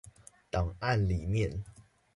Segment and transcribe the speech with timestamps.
[0.49, 1.63] 檔案裡面